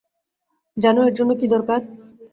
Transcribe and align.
জানো 0.77 1.01
এর 1.03 1.13
জন্য 1.13 1.31
কী 1.39 1.45
দরকার? 1.47 1.79